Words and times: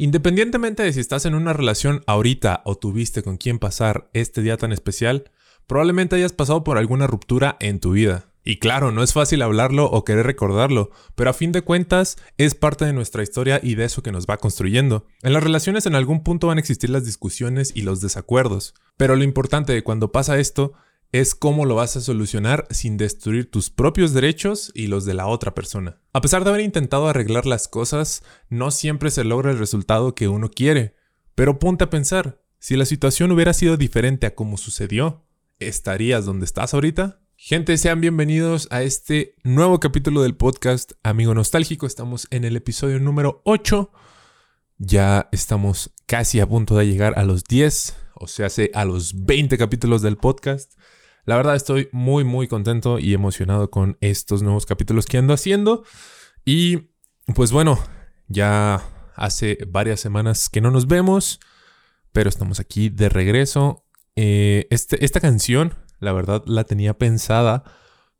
Independientemente 0.00 0.82
de 0.82 0.94
si 0.94 1.00
estás 1.00 1.26
en 1.26 1.34
una 1.34 1.52
relación 1.52 2.02
ahorita 2.06 2.62
o 2.64 2.74
tuviste 2.74 3.22
con 3.22 3.36
quién 3.36 3.58
pasar 3.58 4.08
este 4.14 4.40
día 4.40 4.56
tan 4.56 4.72
especial, 4.72 5.30
probablemente 5.66 6.16
hayas 6.16 6.32
pasado 6.32 6.64
por 6.64 6.78
alguna 6.78 7.06
ruptura 7.06 7.58
en 7.60 7.80
tu 7.80 7.90
vida. 7.90 8.24
Y 8.42 8.60
claro, 8.60 8.92
no 8.92 9.02
es 9.02 9.12
fácil 9.12 9.42
hablarlo 9.42 9.84
o 9.84 10.02
querer 10.02 10.24
recordarlo, 10.24 10.90
pero 11.16 11.28
a 11.28 11.34
fin 11.34 11.52
de 11.52 11.60
cuentas 11.60 12.16
es 12.38 12.54
parte 12.54 12.86
de 12.86 12.94
nuestra 12.94 13.22
historia 13.22 13.60
y 13.62 13.74
de 13.74 13.84
eso 13.84 14.02
que 14.02 14.10
nos 14.10 14.24
va 14.24 14.38
construyendo. 14.38 15.04
En 15.20 15.34
las 15.34 15.42
relaciones 15.42 15.84
en 15.84 15.94
algún 15.94 16.22
punto 16.22 16.46
van 16.46 16.56
a 16.56 16.60
existir 16.60 16.88
las 16.88 17.04
discusiones 17.04 17.70
y 17.74 17.82
los 17.82 18.00
desacuerdos, 18.00 18.72
pero 18.96 19.16
lo 19.16 19.22
importante 19.22 19.74
de 19.74 19.84
cuando 19.84 20.12
pasa 20.12 20.38
esto 20.38 20.72
es 21.12 21.34
cómo 21.34 21.64
lo 21.64 21.74
vas 21.74 21.96
a 21.96 22.00
solucionar 22.00 22.68
sin 22.70 22.96
destruir 22.96 23.50
tus 23.50 23.68
propios 23.68 24.12
derechos 24.12 24.70
y 24.74 24.86
los 24.86 25.04
de 25.04 25.14
la 25.14 25.26
otra 25.26 25.54
persona. 25.54 26.00
A 26.12 26.20
pesar 26.20 26.44
de 26.44 26.50
haber 26.50 26.62
intentado 26.62 27.08
arreglar 27.08 27.46
las 27.46 27.66
cosas, 27.66 28.22
no 28.48 28.70
siempre 28.70 29.10
se 29.10 29.24
logra 29.24 29.50
el 29.50 29.58
resultado 29.58 30.14
que 30.14 30.28
uno 30.28 30.50
quiere. 30.50 30.94
Pero 31.34 31.58
ponte 31.58 31.84
a 31.84 31.90
pensar, 31.90 32.40
si 32.60 32.76
la 32.76 32.84
situación 32.84 33.32
hubiera 33.32 33.54
sido 33.54 33.76
diferente 33.76 34.26
a 34.26 34.34
como 34.36 34.56
sucedió, 34.56 35.24
¿estarías 35.58 36.26
donde 36.26 36.44
estás 36.44 36.74
ahorita? 36.74 37.20
Gente, 37.34 37.76
sean 37.78 38.00
bienvenidos 38.00 38.68
a 38.70 38.82
este 38.82 39.34
nuevo 39.42 39.80
capítulo 39.80 40.22
del 40.22 40.36
podcast 40.36 40.92
Amigo 41.02 41.34
Nostálgico. 41.34 41.86
Estamos 41.86 42.28
en 42.30 42.44
el 42.44 42.54
episodio 42.54 43.00
número 43.00 43.40
8. 43.44 43.90
Ya 44.78 45.28
estamos 45.32 45.90
casi 46.06 46.38
a 46.38 46.46
punto 46.46 46.76
de 46.76 46.86
llegar 46.86 47.18
a 47.18 47.24
los 47.24 47.44
10, 47.44 47.96
o 48.14 48.28
sea, 48.28 48.48
a 48.74 48.84
los 48.84 49.24
20 49.24 49.58
capítulos 49.58 50.02
del 50.02 50.16
podcast. 50.18 50.74
La 51.30 51.36
verdad 51.36 51.54
estoy 51.54 51.88
muy 51.92 52.24
muy 52.24 52.48
contento 52.48 52.98
y 52.98 53.14
emocionado 53.14 53.70
con 53.70 53.96
estos 54.00 54.42
nuevos 54.42 54.66
capítulos 54.66 55.06
que 55.06 55.16
ando 55.16 55.32
haciendo. 55.32 55.84
Y 56.44 56.90
pues 57.36 57.52
bueno, 57.52 57.78
ya 58.26 58.82
hace 59.14 59.58
varias 59.68 60.00
semanas 60.00 60.48
que 60.48 60.60
no 60.60 60.72
nos 60.72 60.88
vemos, 60.88 61.38
pero 62.10 62.28
estamos 62.28 62.58
aquí 62.58 62.88
de 62.88 63.08
regreso. 63.08 63.86
Eh, 64.16 64.66
este, 64.70 65.04
esta 65.04 65.20
canción, 65.20 65.76
la 66.00 66.12
verdad, 66.12 66.42
la 66.46 66.64
tenía 66.64 66.98
pensada 66.98 67.62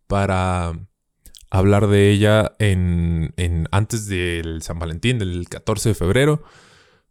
para 0.07 0.79
hablar 1.51 1.89
de 1.89 2.13
ella 2.13 2.55
en, 2.61 3.35
en, 3.37 3.67
antes 3.73 4.07
del 4.07 4.63
San 4.63 4.79
Valentín, 4.79 5.19
del 5.19 5.49
14 5.49 5.89
de 5.89 5.95
febrero, 5.97 6.45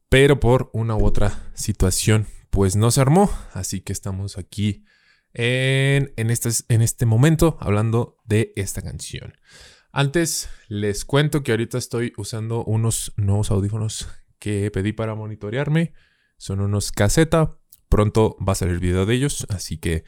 pero 0.08 0.40
por 0.40 0.70
una 0.72 0.96
u 0.96 1.04
otra 1.04 1.52
situación, 1.56 2.26
pues 2.52 2.78
no 2.78 2.90
se 2.90 3.02
armó. 3.02 3.30
Así 3.52 3.82
que 3.82 3.92
estamos 3.92 4.38
aquí 4.38 4.86
en, 5.34 6.30
este, 6.30 6.50
en 6.70 6.82
este 6.82 7.06
momento 7.06 7.58
hablando 7.60 8.18
de 8.26 8.54
esta 8.56 8.82
canción. 8.82 9.34
Antes 9.92 10.50
les 10.68 11.04
cuento 11.04 11.44
que 11.44 11.52
ahorita 11.52 11.78
estoy 11.78 12.14
usando 12.18 12.64
unos 12.64 13.14
nuevos 13.18 13.52
audífonos 13.52 14.08
que 14.38 14.70
pedí 14.72 14.94
para 14.94 15.16
monitorearme. 15.16 15.94
Son 16.38 16.62
unos 16.62 16.92
caseta. 16.92 17.58
Pronto 17.90 18.38
va 18.46 18.54
a 18.54 18.56
salir 18.56 18.76
el 18.76 18.80
video 18.80 19.06
de 19.06 19.16
ellos, 19.16 19.48
así 19.50 19.78
que 19.78 20.04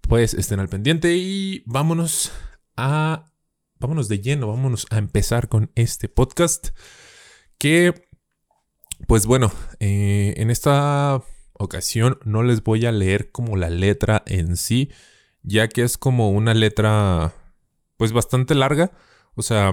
pues 0.00 0.32
estén 0.32 0.60
al 0.60 0.68
pendiente 0.68 1.16
y 1.16 1.62
vámonos 1.66 2.32
a 2.76 3.30
vámonos 3.78 4.08
de 4.08 4.20
lleno, 4.20 4.48
vámonos 4.48 4.86
a 4.90 4.96
empezar 4.96 5.48
con 5.48 5.70
este 5.74 6.08
podcast 6.08 6.70
que 7.58 8.08
pues 9.06 9.26
bueno, 9.26 9.52
eh, 9.78 10.34
en 10.38 10.50
esta 10.50 11.22
ocasión 11.58 12.18
no 12.24 12.42
les 12.42 12.62
voy 12.62 12.86
a 12.86 12.92
leer 12.92 13.30
como 13.30 13.56
la 13.56 13.70
letra 13.70 14.22
en 14.26 14.56
sí, 14.56 14.90
ya 15.42 15.68
que 15.68 15.82
es 15.82 15.98
como 15.98 16.30
una 16.30 16.54
letra 16.54 17.34
pues 17.96 18.12
bastante 18.12 18.54
larga. 18.54 18.92
O 19.34 19.42
sea, 19.42 19.72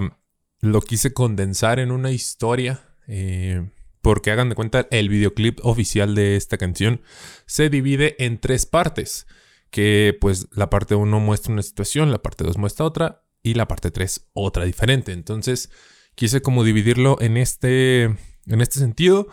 lo 0.60 0.80
quise 0.82 1.12
condensar 1.12 1.78
en 1.78 1.90
una 1.90 2.10
historia. 2.10 2.82
Eh, 3.08 3.70
porque 4.02 4.30
hagan 4.30 4.48
de 4.48 4.54
cuenta, 4.54 4.86
el 4.90 5.08
videoclip 5.08 5.58
oficial 5.64 6.14
de 6.14 6.36
esta 6.36 6.58
canción 6.58 7.00
se 7.46 7.70
divide 7.70 8.14
en 8.24 8.38
tres 8.38 8.66
partes. 8.66 9.26
Que 9.70 10.16
pues 10.20 10.48
la 10.52 10.70
parte 10.70 10.94
1 10.94 11.20
muestra 11.20 11.52
una 11.52 11.62
situación, 11.62 12.12
la 12.12 12.22
parte 12.22 12.44
2 12.44 12.56
muestra 12.56 12.86
otra 12.86 13.24
y 13.42 13.54
la 13.54 13.66
parte 13.66 13.90
3 13.90 14.28
otra 14.32 14.64
diferente. 14.64 15.12
Entonces 15.12 15.70
quise 16.14 16.40
como 16.40 16.64
dividirlo 16.64 17.20
en 17.20 17.36
este, 17.36 18.04
en 18.04 18.60
este 18.60 18.78
sentido 18.78 19.28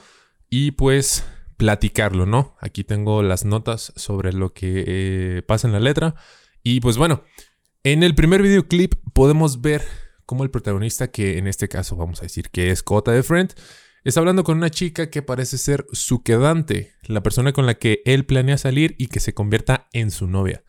y 0.50 0.72
pues 0.72 1.24
platicarlo, 1.58 2.26
¿no? 2.26 2.56
Aquí 2.60 2.84
tengo 2.84 3.24
las 3.24 3.46
notas 3.46 3.94
sobre 3.96 4.34
lo 4.34 4.54
que 4.54 4.84
eh, 4.88 5.42
pasa 5.44 5.68
en 5.68 5.74
la 5.74 5.80
letra. 5.80 6.16
Y 6.64 6.80
pues 6.80 6.98
bueno, 6.98 7.24
en 7.84 8.04
el 8.04 8.16
primer 8.16 8.42
videoclip 8.42 8.96
podemos 9.14 9.62
ver 9.62 9.84
cómo 10.26 10.44
el 10.44 10.52
protagonista, 10.52 11.12
que 11.12 11.38
en 11.38 11.48
este 11.48 11.68
caso 11.68 11.96
vamos 11.96 12.20
a 12.20 12.24
decir 12.24 12.50
que 12.50 12.72
es 12.72 12.82
Cota 12.84 13.12
de 13.12 13.24
Friend, 13.24 13.54
está 14.04 14.20
hablando 14.20 14.44
con 14.44 14.58
una 14.58 14.70
chica 14.70 15.10
que 15.10 15.22
parece 15.22 15.58
ser 15.58 15.86
su 15.92 16.24
quedante, 16.24 16.94
la 17.04 17.22
persona 17.24 17.54
con 17.54 17.66
la 17.66 17.76
que 17.76 18.02
él 18.06 18.26
planea 18.26 18.58
salir 18.58 18.96
y 18.98 19.08
que 19.08 19.20
se 19.20 19.34
convierta 19.34 19.88
en 19.94 20.12
su 20.12 20.28
novia. 20.28 20.64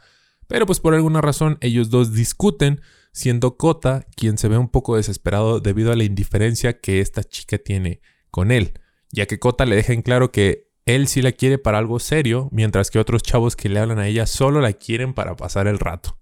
Pero 0.46 0.66
pues 0.66 0.80
por 0.80 0.94
alguna 0.94 1.20
razón 1.20 1.58
ellos 1.60 1.90
dos 1.90 2.12
discuten, 2.12 2.80
siendo 3.12 3.56
Kota 3.56 4.06
quien 4.16 4.38
se 4.38 4.48
ve 4.48 4.58
un 4.58 4.68
poco 4.68 4.96
desesperado 4.96 5.60
debido 5.60 5.92
a 5.92 5.96
la 5.96 6.04
indiferencia 6.04 6.80
que 6.80 7.00
esta 7.00 7.22
chica 7.22 7.58
tiene 7.58 8.00
con 8.30 8.50
él, 8.50 8.72
ya 9.10 9.26
que 9.26 9.38
Kota 9.38 9.64
le 9.66 9.76
deja 9.76 9.92
en 9.92 10.02
claro 10.02 10.32
que 10.32 10.73
él 10.86 11.08
sí 11.08 11.22
la 11.22 11.32
quiere 11.32 11.58
para 11.58 11.78
algo 11.78 11.98
serio, 11.98 12.48
mientras 12.52 12.90
que 12.90 12.98
otros 12.98 13.22
chavos 13.22 13.56
que 13.56 13.68
le 13.68 13.80
hablan 13.80 13.98
a 13.98 14.06
ella 14.06 14.26
solo 14.26 14.60
la 14.60 14.72
quieren 14.74 15.14
para 15.14 15.36
pasar 15.36 15.66
el 15.66 15.78
rato. 15.78 16.18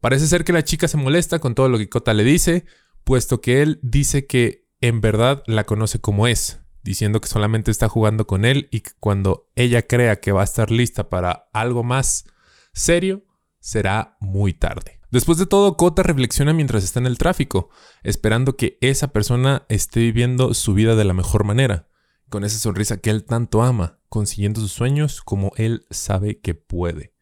Parece 0.00 0.26
ser 0.26 0.44
que 0.44 0.52
la 0.52 0.62
chica 0.62 0.88
se 0.88 0.96
molesta 0.96 1.38
con 1.40 1.54
todo 1.54 1.68
lo 1.68 1.78
que 1.78 1.88
Kota 1.88 2.14
le 2.14 2.22
dice, 2.22 2.64
puesto 3.02 3.40
que 3.40 3.62
él 3.62 3.80
dice 3.82 4.26
que 4.26 4.68
en 4.80 5.00
verdad 5.00 5.42
la 5.46 5.64
conoce 5.64 6.00
como 6.00 6.28
es, 6.28 6.60
diciendo 6.84 7.20
que 7.20 7.28
solamente 7.28 7.70
está 7.70 7.88
jugando 7.88 8.26
con 8.26 8.44
él 8.44 8.68
y 8.70 8.80
que 8.80 8.92
cuando 9.00 9.50
ella 9.56 9.82
crea 9.82 10.20
que 10.20 10.32
va 10.32 10.42
a 10.42 10.44
estar 10.44 10.70
lista 10.70 11.08
para 11.08 11.48
algo 11.52 11.82
más 11.82 12.26
serio, 12.72 13.24
será 13.58 14.16
muy 14.20 14.52
tarde. 14.52 15.00
Después 15.10 15.38
de 15.38 15.46
todo, 15.46 15.76
Kota 15.76 16.02
reflexiona 16.02 16.52
mientras 16.52 16.84
está 16.84 17.00
en 17.00 17.06
el 17.06 17.18
tráfico, 17.18 17.70
esperando 18.04 18.56
que 18.56 18.78
esa 18.80 19.08
persona 19.08 19.64
esté 19.68 20.00
viviendo 20.00 20.54
su 20.54 20.74
vida 20.74 20.94
de 20.94 21.04
la 21.04 21.14
mejor 21.14 21.42
manera 21.42 21.88
con 22.28 22.44
esa 22.44 22.58
sonrisa 22.58 22.98
que 22.98 23.10
él 23.10 23.24
tanto 23.24 23.62
ama, 23.62 23.98
consiguiendo 24.08 24.60
sus 24.60 24.72
sueños 24.72 25.20
como 25.22 25.52
él 25.56 25.86
sabe 25.90 26.40
que 26.40 26.54
puede. 26.54 27.14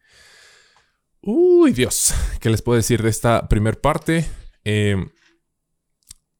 Uy, 1.21 1.71
Dios, 1.71 2.13
¿qué 2.39 2.49
les 2.49 2.61
puedo 2.61 2.77
decir 2.77 3.01
de 3.01 3.09
esta 3.09 3.47
primera 3.47 3.79
parte? 3.79 4.25
Em, 4.63 5.09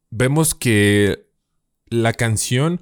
vemos 0.10 0.56
que 0.56 1.28
la 1.88 2.14
canción 2.14 2.82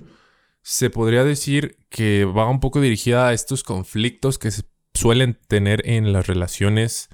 se 0.61 0.89
podría 0.89 1.23
decir 1.23 1.77
que 1.89 2.25
va 2.25 2.49
un 2.49 2.59
poco 2.59 2.79
dirigida 2.79 3.27
a 3.27 3.33
estos 3.33 3.63
conflictos 3.63 4.39
que 4.39 4.51
se 4.51 4.63
suelen 4.93 5.39
tener 5.47 5.87
en 5.87 6.13
las 6.13 6.27
relaciones, 6.27 7.09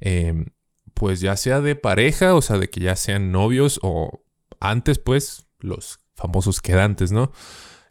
em, 0.00 0.46
pues 0.94 1.20
ya 1.20 1.36
sea 1.36 1.60
de 1.60 1.74
pareja, 1.74 2.34
o 2.34 2.42
sea, 2.42 2.58
de 2.58 2.70
que 2.70 2.80
ya 2.80 2.96
sean 2.96 3.32
novios 3.32 3.80
o 3.82 4.24
antes, 4.60 4.98
pues, 4.98 5.46
los 5.58 5.98
famosos 6.14 6.60
quedantes, 6.60 7.10
¿no? 7.10 7.32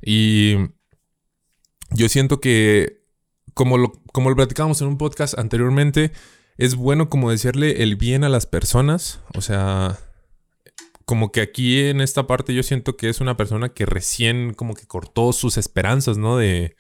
Y 0.02 0.56
yo 1.92 2.10
siento 2.10 2.40
que, 2.40 3.04
como 3.54 3.78
lo, 3.78 3.92
como 4.14 4.30
lo 4.30 4.36
platicábamos 4.36 4.82
en 4.82 4.88
un 4.88 4.98
podcast 4.98 5.38
anteriormente, 5.38 6.12
es 6.58 6.76
bueno 6.76 7.10
como 7.10 7.32
decirle 7.32 7.84
el 7.84 7.96
bien 7.96 8.24
a 8.24 8.30
las 8.30 8.46
personas. 8.46 9.22
O 9.36 9.42
sea, 9.42 10.00
como 11.06 11.32
que 11.32 11.42
aquí 11.42 11.80
en 11.80 12.02
esta 12.02 12.28
parte 12.28 12.54
yo 12.54 12.64
siento 12.64 12.98
que 12.98 13.10
es 13.10 13.20
una 13.22 13.38
persona 13.38 13.70
que 13.70 13.86
recién 13.86 14.54
como 14.54 14.76
que 14.76 14.88
cortó 14.88 15.34
sus 15.34 15.58
esperanzas, 15.58 16.18
¿no? 16.18 16.38
De, 16.38 16.76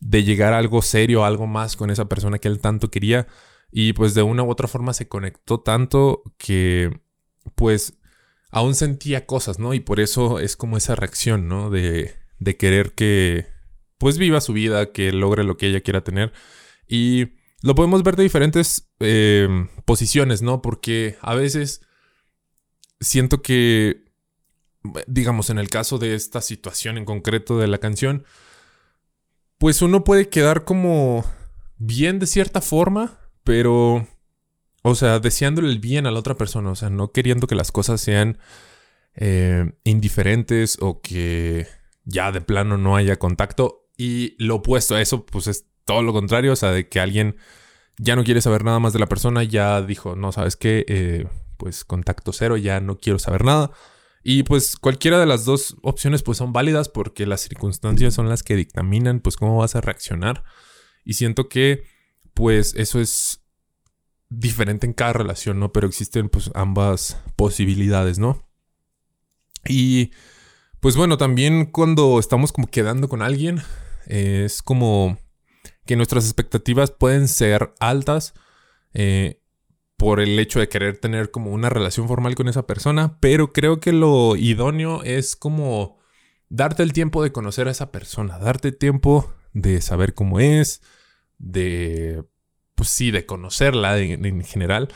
de 0.00 0.22
llegar 0.24 0.52
a 0.52 0.58
algo 0.58 0.82
serio, 0.82 1.24
algo 1.24 1.46
más 1.46 1.76
con 1.76 1.90
esa 1.90 2.08
persona 2.08 2.38
que 2.38 2.48
él 2.48 2.60
tanto 2.60 2.90
quería. 2.90 3.26
Y 3.70 3.92
pues 3.92 4.14
de 4.14 4.22
una 4.22 4.42
u 4.42 4.50
otra 4.50 4.68
forma 4.68 4.94
se 4.94 5.08
conectó 5.08 5.60
tanto 5.60 6.22
que 6.38 7.00
pues 7.54 7.98
aún 8.50 8.74
sentía 8.74 9.26
cosas, 9.26 9.58
¿no? 9.58 9.74
Y 9.74 9.80
por 9.80 10.00
eso 10.00 10.38
es 10.38 10.56
como 10.56 10.76
esa 10.76 10.94
reacción, 10.94 11.48
¿no? 11.48 11.70
De, 11.70 12.14
de 12.38 12.56
querer 12.56 12.92
que 12.92 13.46
pues 13.98 14.18
viva 14.18 14.40
su 14.40 14.52
vida, 14.52 14.92
que 14.92 15.12
logre 15.12 15.44
lo 15.44 15.56
que 15.56 15.66
ella 15.66 15.80
quiera 15.80 16.04
tener. 16.04 16.32
Y 16.86 17.32
lo 17.62 17.74
podemos 17.74 18.02
ver 18.02 18.16
de 18.16 18.22
diferentes 18.22 18.88
em, 19.00 19.68
posiciones, 19.84 20.42
¿no? 20.42 20.62
Porque 20.62 21.16
a 21.20 21.34
veces 21.34 21.82
siento 23.00 23.42
que, 23.42 24.04
digamos, 25.06 25.50
en 25.50 25.58
el 25.58 25.68
caso 25.68 25.98
de 25.98 26.14
esta 26.14 26.40
situación 26.40 26.96
en 26.96 27.04
concreto 27.04 27.58
de 27.58 27.66
la 27.66 27.78
canción, 27.78 28.24
pues 29.58 29.82
uno 29.82 30.04
puede 30.04 30.28
quedar 30.28 30.64
como 30.64 31.24
bien 31.78 32.20
de 32.20 32.26
cierta 32.26 32.60
forma, 32.60 33.18
pero, 33.42 34.06
o 34.82 34.94
sea, 34.94 35.18
deseándole 35.18 35.68
el 35.68 35.80
bien 35.80 36.06
a 36.06 36.12
la 36.12 36.20
otra 36.20 36.36
persona, 36.36 36.70
o 36.70 36.76
sea, 36.76 36.90
no 36.90 37.10
queriendo 37.10 37.48
que 37.48 37.56
las 37.56 37.72
cosas 37.72 38.00
sean 38.00 38.38
eh, 39.14 39.72
indiferentes 39.82 40.78
o 40.80 41.00
que 41.00 41.66
ya 42.08 42.32
de 42.32 42.40
plano 42.40 42.78
no 42.78 42.96
haya 42.96 43.18
contacto. 43.18 43.86
Y 43.96 44.34
lo 44.42 44.56
opuesto 44.56 44.94
a 44.94 45.00
eso, 45.00 45.26
pues 45.26 45.46
es 45.46 45.66
todo 45.84 46.02
lo 46.02 46.12
contrario, 46.12 46.52
o 46.52 46.56
sea, 46.56 46.70
de 46.70 46.88
que 46.88 47.00
alguien 47.00 47.36
ya 47.98 48.16
no 48.16 48.24
quiere 48.24 48.40
saber 48.40 48.64
nada 48.64 48.78
más 48.78 48.92
de 48.92 48.98
la 48.98 49.06
persona, 49.06 49.42
ya 49.42 49.82
dijo, 49.82 50.16
no, 50.16 50.32
sabes 50.32 50.56
qué, 50.56 50.84
eh, 50.88 51.26
pues 51.56 51.84
contacto 51.84 52.32
cero, 52.32 52.56
ya 52.56 52.80
no 52.80 52.98
quiero 52.98 53.18
saber 53.18 53.44
nada. 53.44 53.70
Y 54.22 54.42
pues 54.44 54.76
cualquiera 54.76 55.18
de 55.18 55.26
las 55.26 55.44
dos 55.44 55.76
opciones 55.82 56.22
pues 56.22 56.38
son 56.38 56.52
válidas 56.52 56.88
porque 56.88 57.26
las 57.26 57.40
circunstancias 57.40 58.14
son 58.14 58.28
las 58.28 58.42
que 58.42 58.56
dictaminan 58.56 59.20
pues 59.20 59.36
cómo 59.36 59.58
vas 59.58 59.74
a 59.76 59.80
reaccionar. 59.80 60.44
Y 61.04 61.14
siento 61.14 61.48
que 61.48 61.84
pues 62.34 62.74
eso 62.76 63.00
es 63.00 63.42
diferente 64.28 64.86
en 64.86 64.92
cada 64.92 65.12
relación, 65.12 65.58
¿no? 65.58 65.72
Pero 65.72 65.86
existen 65.86 66.28
pues 66.28 66.50
ambas 66.54 67.20
posibilidades, 67.36 68.18
¿no? 68.18 68.48
Y 69.66 70.12
pues 70.80 70.96
bueno, 70.96 71.16
también 71.16 71.66
cuando 71.66 72.18
estamos 72.18 72.52
como 72.52 72.68
quedando 72.68 73.08
con 73.08 73.22
alguien, 73.22 73.60
es 74.06 74.62
como 74.62 75.18
que 75.86 75.96
nuestras 75.96 76.24
expectativas 76.24 76.90
pueden 76.90 77.28
ser 77.28 77.74
altas 77.80 78.34
eh, 78.94 79.42
por 79.96 80.20
el 80.20 80.38
hecho 80.38 80.60
de 80.60 80.68
querer 80.68 80.98
tener 80.98 81.30
como 81.30 81.50
una 81.50 81.70
relación 81.70 82.06
formal 82.06 82.34
con 82.34 82.48
esa 82.48 82.66
persona, 82.66 83.18
pero 83.20 83.52
creo 83.52 83.80
que 83.80 83.92
lo 83.92 84.36
idóneo 84.36 85.02
es 85.02 85.34
como 85.34 85.98
darte 86.48 86.82
el 86.82 86.92
tiempo 86.92 87.22
de 87.22 87.32
conocer 87.32 87.68
a 87.68 87.72
esa 87.72 87.90
persona, 87.90 88.38
darte 88.38 88.70
tiempo 88.70 89.34
de 89.52 89.80
saber 89.80 90.14
cómo 90.14 90.40
es, 90.40 90.82
de, 91.38 92.22
pues 92.74 92.88
sí, 92.88 93.10
de 93.10 93.26
conocerla 93.26 93.98
en, 93.98 94.44
general, 94.44 94.88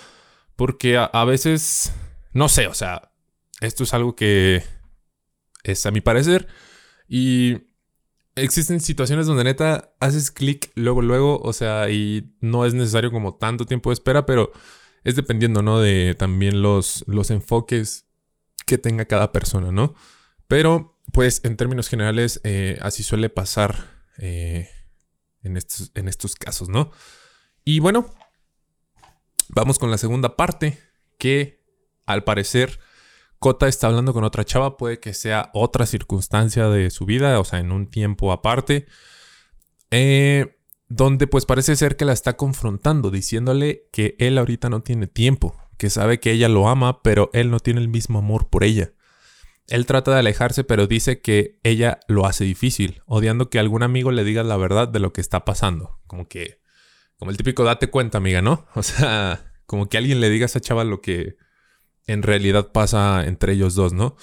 porque 0.55 0.99
a 0.99 1.25
veces, 1.25 1.93
no 2.32 2.49
sé, 2.49 2.69
o 2.69 2.75
sea, 2.75 3.12
esto 3.61 3.82
es 3.82 3.94
algo 3.94 4.14
que 4.14 4.62
es 5.62 5.87
a 5.87 5.91
mi 5.91 6.00
parecer 6.00 6.49
y 7.09 7.59
existen 8.37 8.81
situaciones 8.81 9.26
donde 9.26 9.44
neta 9.44 9.94
haces 10.00 10.31
clic 10.31 10.70
luego, 10.75 11.03
luego, 11.03 11.41
o 11.41 11.53
sea, 11.53 11.91
y 11.91 12.35
no 12.41 12.64
es 12.64 12.75
necesario 12.75 13.11
como 13.11 13.35
tanto 13.35 13.67
tiempo 13.67 13.91
de 13.91 13.94
espera, 13.94 14.26
pero 14.26 14.53
es 15.05 15.17
dependiendo, 15.17 15.62
¿no? 15.62 15.81
De 15.81 16.14
también 16.14 16.62
los, 16.62 17.05
los 17.06 17.31
enfoques 17.31 18.06
que 18.67 18.79
tenga 18.79 19.05
cada 19.05 19.32
persona, 19.32 19.73
¿no? 19.73 19.94
Pero, 20.49 21.00
pues, 21.12 21.41
en 21.44 21.56
términos 21.56 21.88
generales, 21.88 22.41
eh, 22.44 22.79
así 22.82 23.03
suele 23.03 23.29
pasar 23.29 24.05
eh, 24.19 24.69
en, 25.43 25.56
estos, 25.56 25.91
en 25.94 26.09
estos 26.09 26.37
casos, 26.37 26.69
¿no? 26.69 26.93
Y 27.64 27.81
bueno, 27.81 28.14
vamos 29.49 29.79
con 29.79 29.91
la 29.91 29.99
segunda 29.99 30.37
parte, 30.37 30.79
que 31.19 31.62
al 32.06 32.25
parecer 32.25 32.81
Kota 33.42 33.66
está 33.66 33.88
hablando 33.88 34.12
con 34.14 34.22
otra 34.22 34.44
chava, 34.44 34.76
puede 34.76 35.00
que 35.00 35.14
sea 35.14 35.50
otra 35.52 35.84
circunstancia 35.84 36.68
de 36.68 36.90
su 36.90 37.06
vida, 37.06 37.40
o 37.40 37.44
sea, 37.44 37.58
en 37.58 37.72
un 37.72 37.88
tiempo 37.88 38.30
aparte, 38.30 38.86
eh, 39.90 40.56
donde 40.88 41.26
pues 41.26 41.44
parece 41.44 41.74
ser 41.74 41.96
que 41.96 42.04
la 42.04 42.12
está 42.12 42.36
confrontando, 42.36 43.10
diciéndole 43.10 43.88
que 43.92 44.14
él 44.20 44.38
ahorita 44.38 44.70
no 44.70 44.82
tiene 44.82 45.08
tiempo, 45.08 45.56
que 45.76 45.90
sabe 45.90 46.20
que 46.20 46.30
ella 46.30 46.48
lo 46.48 46.68
ama, 46.68 47.02
pero 47.02 47.30
él 47.32 47.50
no 47.50 47.58
tiene 47.58 47.80
el 47.80 47.88
mismo 47.88 48.20
amor 48.20 48.48
por 48.48 48.62
ella. 48.62 48.92
Él 49.66 49.86
trata 49.86 50.12
de 50.12 50.20
alejarse, 50.20 50.62
pero 50.62 50.86
dice 50.86 51.20
que 51.20 51.58
ella 51.64 51.98
lo 52.06 52.26
hace 52.26 52.44
difícil, 52.44 53.02
odiando 53.06 53.50
que 53.50 53.58
algún 53.58 53.82
amigo 53.82 54.12
le 54.12 54.22
diga 54.22 54.44
la 54.44 54.56
verdad 54.56 54.86
de 54.86 55.00
lo 55.00 55.12
que 55.12 55.20
está 55.20 55.44
pasando. 55.44 55.98
Como 56.06 56.28
que, 56.28 56.60
como 57.16 57.32
el 57.32 57.36
típico 57.36 57.64
date 57.64 57.90
cuenta, 57.90 58.18
amiga, 58.18 58.40
¿no? 58.40 58.68
O 58.76 58.84
sea, 58.84 59.52
como 59.66 59.88
que 59.88 59.98
alguien 59.98 60.20
le 60.20 60.30
diga 60.30 60.44
a 60.44 60.46
esa 60.46 60.60
chava 60.60 60.84
lo 60.84 61.00
que, 61.00 61.36
en 62.06 62.22
realidad 62.22 62.72
pasa 62.72 63.25
entre 63.26 63.54
ellos 63.54 63.75
dos, 63.75 63.93
¿no? 63.93 64.16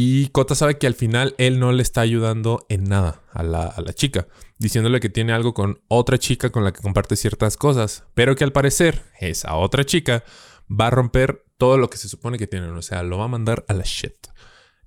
Y 0.00 0.28
Kota 0.28 0.54
sabe 0.54 0.78
que 0.78 0.86
al 0.86 0.94
final 0.94 1.34
él 1.38 1.58
no 1.58 1.72
le 1.72 1.82
está 1.82 2.02
ayudando 2.02 2.64
en 2.68 2.84
nada 2.84 3.20
a 3.32 3.42
la, 3.42 3.92
chica, 3.94 4.28
diciéndole 4.56 5.00
que 5.00 5.08
tiene 5.08 5.32
algo 5.32 5.54
con 5.54 5.80
otra 5.88 6.18
chica 6.18 6.50
con 6.50 6.62
la 6.62 6.72
que 6.72 6.80
comparte 6.80 7.16
ciertas 7.16 7.56
cosas, 7.56 8.04
pero 8.14 8.36
que 8.36 8.44
al 8.44 8.52
parecer 8.52 9.02
esa 9.18 9.56
otra 9.56 9.84
chica 9.84 10.22
va 10.70 10.86
a 10.86 10.90
romper 10.90 11.44
todo 11.56 11.78
lo 11.78 11.90
que 11.90 11.96
se 11.96 12.08
supone 12.08 12.38
que 12.38 12.46
tienen, 12.46 12.70
o 12.70 12.82
sea, 12.82 13.02
lo 13.02 13.18
va 13.18 13.24
a 13.24 13.28
mandar 13.28 13.64
a 13.66 13.74
la 13.74 13.82
shit. 13.84 14.28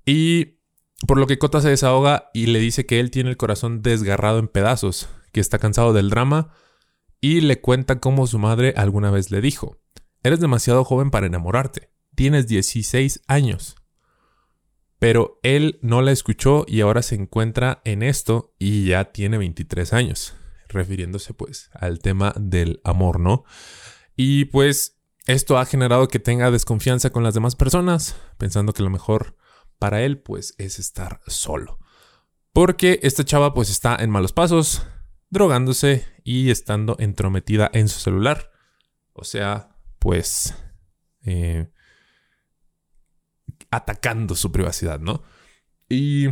Y 0.06 0.60
por 1.06 1.18
lo 1.18 1.26
que 1.26 1.38
Kota 1.38 1.60
se 1.60 1.68
desahoga 1.68 2.30
y 2.32 2.46
le 2.46 2.58
dice 2.58 2.86
que 2.86 2.98
él 2.98 3.10
tiene 3.10 3.28
el 3.28 3.36
corazón 3.36 3.82
desgarrado 3.82 4.38
en 4.38 4.48
pedazos, 4.48 5.10
que 5.30 5.40
está 5.40 5.58
cansado 5.58 5.92
del 5.92 6.08
drama 6.08 6.54
y 7.20 7.42
le 7.42 7.60
cuenta 7.60 8.00
cómo 8.00 8.26
su 8.26 8.38
madre 8.38 8.72
alguna 8.78 9.10
vez 9.10 9.30
le 9.30 9.42
dijo, 9.42 9.81
Eres 10.22 10.40
demasiado 10.40 10.84
joven 10.84 11.10
para 11.10 11.26
enamorarte. 11.26 11.90
Tienes 12.14 12.46
16 12.46 13.22
años. 13.26 13.76
Pero 14.98 15.40
él 15.42 15.80
no 15.82 16.00
la 16.00 16.12
escuchó 16.12 16.64
y 16.68 16.80
ahora 16.80 17.02
se 17.02 17.16
encuentra 17.16 17.82
en 17.84 18.04
esto 18.04 18.54
y 18.58 18.86
ya 18.86 19.10
tiene 19.12 19.36
23 19.36 19.92
años. 19.92 20.36
Refiriéndose 20.68 21.34
pues 21.34 21.70
al 21.74 21.98
tema 21.98 22.32
del 22.38 22.80
amor, 22.84 23.18
¿no? 23.18 23.44
Y 24.14 24.44
pues 24.46 25.02
esto 25.26 25.58
ha 25.58 25.66
generado 25.66 26.06
que 26.06 26.20
tenga 26.20 26.52
desconfianza 26.52 27.10
con 27.10 27.24
las 27.24 27.34
demás 27.34 27.56
personas, 27.56 28.16
pensando 28.38 28.72
que 28.72 28.82
lo 28.82 28.90
mejor 28.90 29.36
para 29.78 30.02
él 30.02 30.20
pues 30.20 30.54
es 30.58 30.78
estar 30.78 31.20
solo. 31.26 31.80
Porque 32.52 33.00
esta 33.02 33.24
chava 33.24 33.54
pues 33.54 33.70
está 33.70 33.96
en 33.96 34.10
malos 34.10 34.32
pasos, 34.32 34.86
drogándose 35.30 36.06
y 36.22 36.50
estando 36.50 36.94
entrometida 37.00 37.68
en 37.72 37.88
su 37.88 37.98
celular. 37.98 38.52
O 39.14 39.24
sea, 39.24 39.71
pues, 40.02 40.52
eh, 41.24 41.68
atacando 43.70 44.34
su 44.34 44.50
privacidad, 44.50 44.98
¿no? 44.98 45.22
Y 45.88 46.26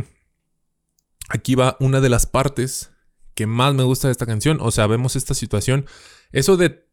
aquí 1.29 1.55
va 1.55 1.77
una 1.79 2.01
de 2.01 2.09
las 2.09 2.25
partes 2.25 2.91
que 3.33 3.47
más 3.47 3.73
me 3.73 3.83
gusta 3.83 4.09
de 4.09 4.11
esta 4.11 4.25
canción. 4.25 4.57
O 4.59 4.71
sea, 4.71 4.87
vemos 4.87 5.15
esta 5.15 5.33
situación. 5.33 5.85
Eso 6.33 6.57
de, 6.57 6.85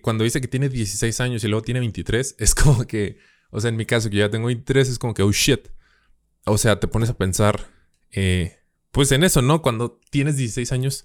cuando 0.00 0.24
dice 0.24 0.40
que 0.40 0.48
tiene 0.48 0.70
16 0.70 1.20
años 1.20 1.44
y 1.44 1.48
luego 1.48 1.64
tiene 1.64 1.80
23, 1.80 2.36
es 2.38 2.54
como 2.54 2.86
que, 2.86 3.18
o 3.50 3.60
sea, 3.60 3.68
en 3.68 3.76
mi 3.76 3.84
caso 3.84 4.08
que 4.08 4.16
ya 4.16 4.30
tengo 4.30 4.46
23, 4.46 4.88
es 4.88 4.98
como 4.98 5.12
que, 5.12 5.22
oh 5.22 5.32
shit. 5.32 5.68
O 6.46 6.56
sea, 6.56 6.80
te 6.80 6.88
pones 6.88 7.10
a 7.10 7.18
pensar, 7.18 7.68
eh, 8.10 8.58
pues 8.90 9.12
en 9.12 9.22
eso, 9.22 9.42
¿no? 9.42 9.60
Cuando 9.60 10.00
tienes 10.08 10.38
16 10.38 10.72
años, 10.72 11.04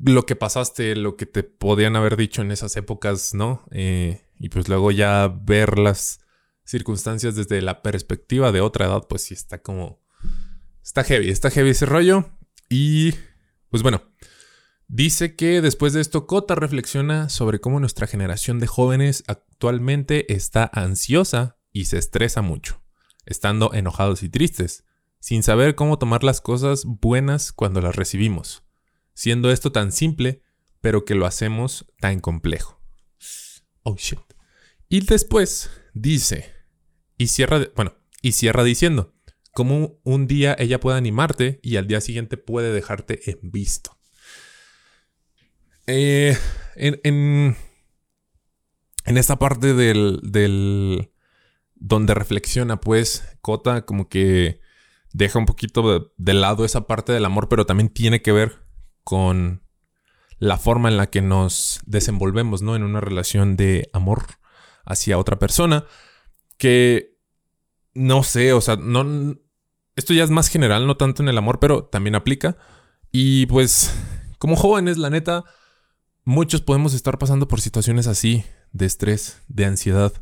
lo 0.00 0.26
que 0.26 0.36
pasaste, 0.36 0.94
lo 0.96 1.16
que 1.16 1.26
te 1.26 1.42
podían 1.42 1.96
haber 1.96 2.16
dicho 2.16 2.42
en 2.42 2.50
esas 2.50 2.76
épocas, 2.76 3.34
¿no? 3.34 3.64
Eh, 3.70 4.22
y 4.38 4.48
pues 4.48 4.68
luego 4.68 4.90
ya 4.90 5.28
ver 5.28 5.78
las 5.78 6.20
circunstancias 6.64 7.34
desde 7.34 7.62
la 7.62 7.82
perspectiva 7.82 8.52
de 8.52 8.60
otra 8.60 8.86
edad, 8.86 9.06
pues 9.08 9.22
sí 9.22 9.34
está 9.34 9.62
como... 9.62 10.00
Está 10.82 11.04
heavy, 11.04 11.30
está 11.30 11.50
heavy 11.50 11.70
ese 11.70 11.86
rollo. 11.86 12.30
Y 12.68 13.14
pues 13.70 13.82
bueno, 13.82 14.02
dice 14.86 15.34
que 15.34 15.60
después 15.60 15.92
de 15.92 16.00
esto 16.00 16.26
Cota 16.26 16.54
reflexiona 16.54 17.28
sobre 17.28 17.60
cómo 17.60 17.80
nuestra 17.80 18.06
generación 18.06 18.58
de 18.58 18.66
jóvenes 18.66 19.24
actualmente 19.26 20.32
está 20.32 20.70
ansiosa 20.72 21.58
y 21.72 21.86
se 21.86 21.98
estresa 21.98 22.42
mucho, 22.42 22.82
estando 23.26 23.72
enojados 23.74 24.22
y 24.22 24.28
tristes, 24.28 24.84
sin 25.20 25.42
saber 25.42 25.74
cómo 25.74 25.98
tomar 25.98 26.24
las 26.24 26.40
cosas 26.40 26.84
buenas 26.84 27.52
cuando 27.52 27.80
las 27.80 27.96
recibimos 27.96 28.67
siendo 29.18 29.50
esto 29.50 29.72
tan 29.72 29.90
simple, 29.90 30.42
pero 30.80 31.04
que 31.04 31.16
lo 31.16 31.26
hacemos 31.26 31.86
tan 31.98 32.20
complejo. 32.20 32.80
Oh 33.82 33.96
shit. 33.96 34.20
Y 34.88 35.00
después 35.00 35.70
dice, 35.92 36.54
y 37.16 37.26
cierra, 37.26 37.66
bueno, 37.74 37.96
y 38.22 38.30
cierra 38.30 38.62
diciendo, 38.62 39.16
como 39.52 39.98
un 40.04 40.28
día 40.28 40.54
ella 40.56 40.78
puede 40.78 40.98
animarte 40.98 41.58
y 41.64 41.78
al 41.78 41.88
día 41.88 42.00
siguiente 42.00 42.36
puede 42.36 42.72
dejarte 42.72 43.28
en 43.28 43.50
visto. 43.50 43.98
Eh, 45.88 46.38
en, 46.76 47.00
en, 47.02 47.56
esta 49.16 49.36
parte 49.36 49.74
del, 49.74 50.20
del, 50.22 51.10
donde 51.74 52.14
reflexiona, 52.14 52.80
pues, 52.80 53.36
Cota 53.40 53.84
como 53.84 54.08
que 54.08 54.60
deja 55.12 55.40
un 55.40 55.46
poquito 55.46 56.12
de 56.16 56.34
lado 56.34 56.64
esa 56.64 56.86
parte 56.86 57.10
del 57.10 57.24
amor, 57.24 57.48
pero 57.48 57.66
también 57.66 57.88
tiene 57.88 58.22
que 58.22 58.30
ver 58.30 58.67
con 59.08 59.62
la 60.38 60.58
forma 60.58 60.90
en 60.90 60.98
la 60.98 61.08
que 61.08 61.22
nos 61.22 61.80
desenvolvemos, 61.86 62.60
¿no? 62.60 62.76
En 62.76 62.82
una 62.82 63.00
relación 63.00 63.56
de 63.56 63.88
amor 63.94 64.26
hacia 64.84 65.16
otra 65.16 65.38
persona. 65.38 65.86
Que 66.58 67.16
no 67.94 68.22
sé, 68.22 68.52
o 68.52 68.60
sea, 68.60 68.76
no. 68.76 69.38
Esto 69.96 70.12
ya 70.12 70.24
es 70.24 70.28
más 70.28 70.48
general, 70.48 70.86
no 70.86 70.98
tanto 70.98 71.22
en 71.22 71.30
el 71.30 71.38
amor, 71.38 71.58
pero 71.58 71.86
también 71.86 72.16
aplica. 72.16 72.58
Y 73.10 73.46
pues, 73.46 73.94
como 74.36 74.56
jóvenes, 74.56 74.98
la 74.98 75.08
neta, 75.08 75.42
muchos 76.26 76.60
podemos 76.60 76.92
estar 76.92 77.16
pasando 77.16 77.48
por 77.48 77.62
situaciones 77.62 78.06
así, 78.08 78.44
de 78.72 78.84
estrés, 78.84 79.40
de 79.48 79.64
ansiedad, 79.64 80.12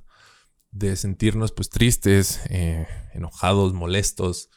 de 0.71 0.95
sentirnos 0.95 1.51
pues 1.51 1.71
tristes, 1.71 2.41
eh, 2.51 2.87
enojados, 3.15 3.73
molestos, 3.73 4.49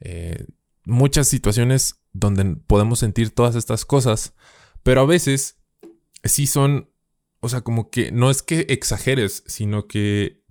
eh, 0.00 0.44
muchas 0.84 1.28
situaciones 1.28 1.99
donde 2.12 2.56
podemos 2.66 2.98
sentir 2.98 3.30
todas 3.30 3.54
estas 3.54 3.84
cosas, 3.84 4.34
pero 4.82 5.02
a 5.02 5.06
veces 5.06 5.58
sí 6.24 6.46
son, 6.46 6.90
o 7.40 7.48
sea, 7.48 7.62
como 7.62 7.90
que 7.90 8.12
no 8.12 8.30
es 8.30 8.42
que 8.42 8.66
exageres, 8.68 9.44
sino 9.46 9.86
que 9.86 10.42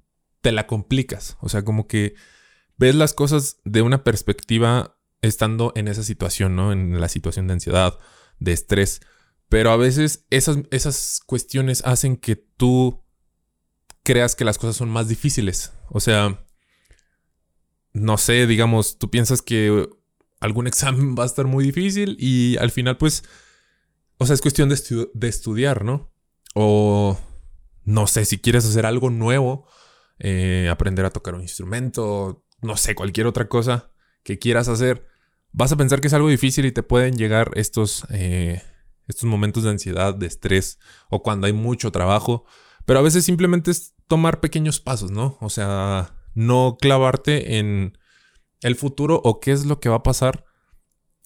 te 0.42 0.52
la 0.52 0.68
complicas, 0.68 1.38
o 1.42 1.50
sea, 1.50 1.64
como 1.64 1.88
que 1.88 2.16
ves 2.78 2.96
las 2.96 3.14
cosas 3.14 3.60
de 3.66 3.82
una 3.82 4.04
perspectiva 4.04 4.98
estando 5.22 5.74
en 5.76 5.88
esa 5.88 6.04
situación, 6.04 6.56
¿no? 6.56 6.72
En 6.72 7.00
la 7.00 7.10
situación 7.10 7.48
de 7.48 7.54
ansiedad, 7.54 7.98
de 8.40 8.54
estrés, 8.54 9.02
pero 9.50 9.72
a 9.72 9.78
veces 9.78 10.26
esas, 10.30 10.60
esas 10.72 11.20
cuestiones 11.26 11.84
hacen 11.86 12.16
que 12.16 12.36
tú 12.36 13.04
creas 14.04 14.36
que 14.36 14.46
las 14.46 14.58
cosas 14.58 14.78
son 14.78 14.90
más 14.90 15.10
difíciles, 15.10 15.74
o 15.90 16.00
sea, 16.00 16.46
no 17.92 18.18
sé, 18.18 18.48
digamos, 18.48 18.98
tú 18.98 19.10
piensas 19.10 19.42
que 19.42 19.90
algún 20.40 20.68
examen 20.68 21.16
va 21.18 21.24
a 21.24 21.28
estar 21.28 21.46
muy 21.46 21.64
difícil 21.64 22.16
y 22.20 22.58
al 22.58 22.72
final 22.72 22.98
pues, 22.98 23.24
o 24.18 24.26
sea, 24.26 24.34
es 24.34 24.42
cuestión 24.42 24.70
de, 24.70 25.28
estudiar, 25.28 25.86
¿no? 25.86 26.12
O 26.56 27.18
no 27.84 28.08
sé, 28.08 28.26
si 28.26 28.40
quieres 28.40 28.66
hacer 28.66 28.86
algo 28.86 29.10
nuevo, 29.10 29.68
eh, 30.20 30.68
aprender 30.70 31.06
a 31.06 31.12
tocar 31.12 31.36
un 31.36 31.42
instrumento, 31.42 32.46
no 32.62 32.78
sé, 32.78 32.96
cualquier 32.96 33.28
otra 33.28 33.48
cosa 33.48 33.92
que 34.24 34.38
quieras 34.38 34.68
hacer, 34.68 35.08
vas 35.52 35.72
a 35.72 35.78
pensar 35.78 36.02
que 36.02 36.08
es 36.08 36.14
algo 36.14 36.30
difícil 36.30 36.66
y 36.66 36.72
te 36.72 36.84
pueden 36.84 37.18
llegar 37.18 37.52
estos, 37.56 38.06
eh, 38.10 38.62
estos 39.08 39.26
momentos 39.26 39.64
de 39.64 39.72
ansiedad, 39.72 40.14
de 40.14 40.28
estrés 40.28 40.80
o 41.10 41.24
cuando 41.24 41.48
hay 41.48 41.54
mucho 41.54 41.92
trabajo. 41.92 42.46
Pero 42.86 43.00
a 43.00 43.04
veces 43.04 43.24
simplemente 43.24 43.72
es 43.72 43.94
tomar 44.08 44.40
pequeños 44.40 44.80
pasos, 44.80 45.12
¿no? 45.12 45.38
O 45.42 45.50
sea, 45.50 46.16
no 46.34 46.78
clavarte 46.80 47.58
en 47.58 47.98
el 48.62 48.76
futuro 48.76 49.22
o 49.24 49.40
qué 49.40 49.52
es 49.52 49.66
lo 49.66 49.80
que 49.80 49.90
va 49.90 49.98
a 49.98 50.04
pasar 50.04 50.46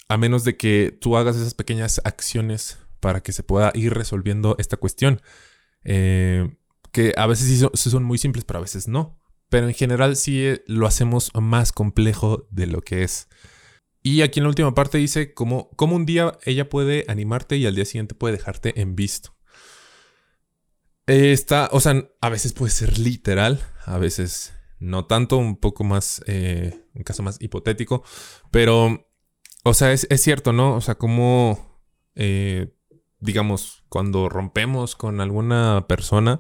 a 0.07 0.17
menos 0.17 0.43
de 0.43 0.57
que 0.57 0.97
tú 0.99 1.17
hagas 1.17 1.35
esas 1.35 1.53
pequeñas 1.53 2.01
acciones 2.03 2.77
para 2.99 3.21
que 3.21 3.31
se 3.31 3.43
pueda 3.43 3.71
ir 3.73 3.93
resolviendo 3.93 4.55
esta 4.59 4.77
cuestión. 4.77 5.21
Eh, 5.83 6.55
que 6.91 7.13
a 7.17 7.25
veces 7.25 7.47
sí 7.47 7.89
son, 7.89 8.03
muy 8.03 8.17
simples, 8.17 8.45
pero 8.45 8.59
a 8.59 8.61
veces 8.61 8.87
no. 8.87 9.19
Pero 9.49 9.67
en 9.67 9.73
general 9.73 10.15
sí 10.15 10.45
eh, 10.45 10.63
lo 10.67 10.87
hacemos 10.87 11.31
más 11.33 11.71
complejo 11.71 12.47
de 12.51 12.67
lo 12.67 12.81
que 12.81 13.03
es. 13.03 13.27
Y 14.03 14.21
aquí 14.21 14.39
en 14.39 14.43
la 14.43 14.49
última 14.49 14.73
parte 14.73 14.97
dice 14.97 15.33
cómo, 15.33 15.69
un 15.79 16.05
día 16.05 16.37
ella 16.43 16.69
puede 16.69 17.05
animarte 17.07 17.57
y 17.57 17.65
al 17.65 17.75
día 17.75 17.85
siguiente 17.85 18.15
puede 18.15 18.37
dejarte 18.37 18.79
en 18.81 18.95
visto. 18.95 19.35
Está, 21.05 21.69
o 21.71 21.79
sea, 21.79 22.09
a 22.21 22.29
veces 22.29 22.53
puede 22.53 22.71
ser 22.71 22.99
literal, 22.99 23.61
a 23.85 23.97
veces 23.97 24.53
no 24.79 25.05
tanto, 25.05 25.37
un 25.37 25.57
poco 25.57 25.83
más, 25.83 26.23
eh, 26.27 26.82
un 26.93 27.03
caso 27.03 27.23
más 27.23 27.41
hipotético, 27.41 28.03
pero, 28.51 29.09
o 29.63 29.73
sea, 29.73 29.91
es, 29.91 30.07
cierto, 30.15 30.53
¿no? 30.53 30.75
O 30.75 30.81
sea, 30.81 30.95
como, 30.95 31.81
eh, 32.15 32.75
digamos, 33.19 33.83
cuando 33.89 34.29
rompemos 34.29 34.95
con 34.95 35.21
alguna 35.21 35.85
persona, 35.88 36.39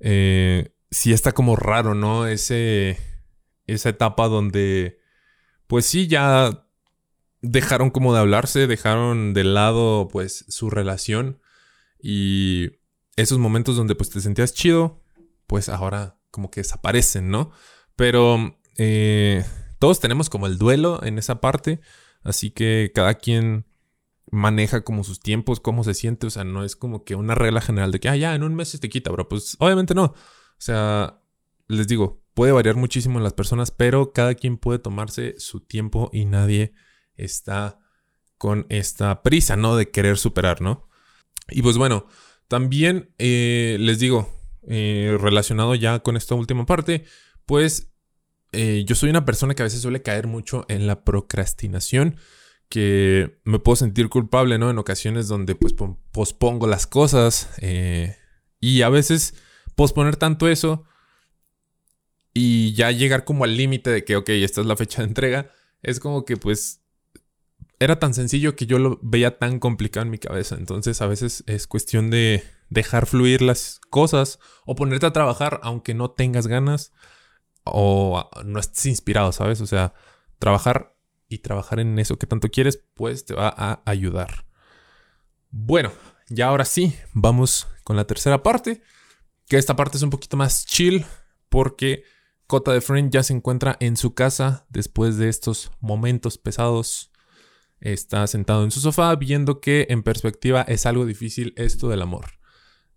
eh, 0.00 0.74
sí 0.90 1.12
está 1.12 1.32
como 1.32 1.56
raro, 1.56 1.94
¿no? 1.94 2.26
Ese, 2.26 2.98
esa 3.66 3.90
etapa 3.90 4.28
donde, 4.28 4.98
pues 5.66 5.86
sí, 5.86 6.06
ya 6.06 6.66
dejaron 7.42 7.90
como 7.90 8.14
de 8.14 8.20
hablarse, 8.20 8.66
dejaron 8.66 9.34
de 9.34 9.44
lado, 9.44 10.08
pues, 10.08 10.44
su 10.48 10.70
relación 10.70 11.40
y 12.00 12.70
esos 13.16 13.38
momentos 13.38 13.76
donde, 13.76 13.94
pues, 13.94 14.10
te 14.10 14.20
sentías 14.20 14.54
chido, 14.54 15.02
pues 15.46 15.68
ahora 15.68 16.18
como 16.30 16.50
que 16.50 16.60
desaparecen, 16.60 17.30
¿no? 17.30 17.50
Pero 17.96 18.58
eh, 18.76 19.44
todos 19.78 20.00
tenemos 20.00 20.30
como 20.30 20.46
el 20.46 20.58
duelo 20.58 21.02
en 21.02 21.18
esa 21.18 21.40
parte, 21.40 21.80
así 22.22 22.50
que 22.50 22.92
cada 22.94 23.14
quien 23.14 23.66
maneja 24.30 24.82
como 24.82 25.04
sus 25.04 25.20
tiempos, 25.20 25.60
cómo 25.60 25.84
se 25.84 25.94
siente, 25.94 26.26
o 26.26 26.30
sea, 26.30 26.44
no 26.44 26.64
es 26.64 26.76
como 26.76 27.04
que 27.04 27.14
una 27.14 27.34
regla 27.34 27.60
general 27.60 27.92
de 27.92 28.00
que, 28.00 28.08
ah, 28.08 28.16
ya, 28.16 28.34
en 28.34 28.42
un 28.42 28.54
mes 28.54 28.68
se 28.68 28.78
te 28.78 28.88
quita, 28.88 29.10
bro, 29.10 29.28
pues 29.28 29.56
obviamente 29.60 29.94
no. 29.94 30.04
O 30.04 30.14
sea, 30.58 31.20
les 31.68 31.86
digo, 31.86 32.22
puede 32.34 32.52
variar 32.52 32.76
muchísimo 32.76 33.18
en 33.18 33.24
las 33.24 33.32
personas, 33.32 33.70
pero 33.70 34.12
cada 34.12 34.34
quien 34.34 34.58
puede 34.58 34.78
tomarse 34.78 35.38
su 35.38 35.60
tiempo 35.60 36.10
y 36.12 36.24
nadie 36.24 36.74
está 37.16 37.78
con 38.38 38.66
esta 38.68 39.22
prisa, 39.22 39.56
¿no? 39.56 39.76
De 39.76 39.90
querer 39.90 40.18
superar, 40.18 40.60
¿no? 40.60 40.88
Y 41.48 41.62
pues 41.62 41.78
bueno, 41.78 42.06
también 42.48 43.10
eh, 43.18 43.76
les 43.80 43.98
digo, 43.98 44.28
eh, 44.68 45.16
relacionado 45.20 45.74
ya 45.74 46.00
con 46.00 46.16
esta 46.16 46.34
última 46.34 46.66
parte, 46.66 47.04
pues 47.46 47.92
eh, 48.56 48.84
yo 48.86 48.94
soy 48.94 49.10
una 49.10 49.24
persona 49.24 49.54
que 49.54 49.62
a 49.62 49.64
veces 49.64 49.82
suele 49.82 50.02
caer 50.02 50.26
mucho 50.26 50.64
en 50.68 50.86
la 50.86 51.04
procrastinación 51.04 52.16
que 52.68 53.38
me 53.44 53.58
puedo 53.58 53.76
sentir 53.76 54.08
culpable, 54.08 54.58
¿no? 54.58 54.70
En 54.70 54.78
ocasiones 54.78 55.28
donde 55.28 55.54
pues 55.54 55.74
pospongo 56.10 56.66
las 56.66 56.86
cosas 56.86 57.50
eh, 57.60 58.16
y 58.58 58.82
a 58.82 58.88
veces 58.88 59.34
posponer 59.74 60.16
tanto 60.16 60.48
eso 60.48 60.84
y 62.32 62.72
ya 62.72 62.90
llegar 62.90 63.24
como 63.24 63.44
al 63.44 63.56
límite 63.56 63.90
de 63.90 64.04
que, 64.04 64.16
ok, 64.16 64.30
esta 64.30 64.62
es 64.62 64.66
la 64.66 64.76
fecha 64.76 65.02
de 65.02 65.08
entrega, 65.08 65.50
es 65.82 66.00
como 66.00 66.24
que 66.24 66.36
pues 66.36 66.80
era 67.78 67.98
tan 67.98 68.14
sencillo 68.14 68.56
que 68.56 68.66
yo 68.66 68.78
lo 68.78 68.98
veía 69.02 69.38
tan 69.38 69.58
complicado 69.58 70.04
en 70.04 70.10
mi 70.10 70.18
cabeza. 70.18 70.56
Entonces 70.56 71.02
a 71.02 71.06
veces 71.06 71.44
es 71.46 71.66
cuestión 71.66 72.10
de 72.10 72.42
dejar 72.70 73.06
fluir 73.06 73.42
las 73.42 73.80
cosas 73.90 74.38
o 74.64 74.74
ponerte 74.74 75.06
a 75.06 75.12
trabajar 75.12 75.60
aunque 75.62 75.94
no 75.94 76.10
tengas 76.10 76.46
ganas 76.46 76.92
o 77.66 78.30
no 78.44 78.60
estés 78.60 78.86
inspirado, 78.86 79.32
¿sabes? 79.32 79.60
O 79.60 79.66
sea, 79.66 79.92
trabajar 80.38 80.96
y 81.28 81.38
trabajar 81.38 81.80
en 81.80 81.98
eso 81.98 82.18
que 82.18 82.26
tanto 82.26 82.48
quieres, 82.48 82.84
pues 82.94 83.24
te 83.24 83.34
va 83.34 83.52
a 83.56 83.82
ayudar. 83.84 84.46
Bueno, 85.50 85.90
ya 86.28 86.48
ahora 86.48 86.64
sí, 86.64 86.94
vamos 87.12 87.66
con 87.84 87.96
la 87.96 88.06
tercera 88.06 88.42
parte, 88.42 88.82
que 89.48 89.56
esta 89.56 89.76
parte 89.76 89.96
es 89.96 90.02
un 90.02 90.10
poquito 90.10 90.36
más 90.36 90.66
chill 90.66 91.04
porque 91.48 92.04
Cota 92.46 92.72
de 92.72 92.80
Friend 92.80 93.10
ya 93.10 93.22
se 93.22 93.32
encuentra 93.32 93.76
en 93.80 93.96
su 93.96 94.14
casa 94.14 94.66
después 94.68 95.16
de 95.16 95.28
estos 95.28 95.72
momentos 95.80 96.38
pesados. 96.38 97.10
Está 97.80 98.26
sentado 98.26 98.64
en 98.64 98.70
su 98.70 98.80
sofá 98.80 99.14
viendo 99.16 99.60
que 99.60 99.86
en 99.90 100.02
perspectiva 100.02 100.62
es 100.62 100.86
algo 100.86 101.04
difícil 101.06 101.52
esto 101.56 101.88
del 101.88 102.02
amor, 102.02 102.26